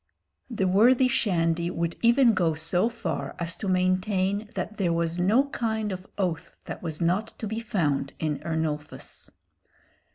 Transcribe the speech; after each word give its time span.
The 0.49 0.67
worthy 0.67 1.07
Shandy 1.07 1.69
would 1.69 1.95
even 2.01 2.33
go 2.33 2.55
so 2.55 2.89
far 2.89 3.35
as 3.37 3.55
to 3.57 3.67
maintain 3.67 4.49
that 4.55 4.77
there 4.77 4.91
was 4.91 5.19
no 5.19 5.45
kind 5.49 5.91
of 5.91 6.07
oath 6.17 6.57
that 6.63 6.81
was 6.81 7.01
not 7.01 7.27
to 7.37 7.45
be 7.45 7.59
found 7.59 8.13
in 8.17 8.39
Ernulphus. 8.43 9.29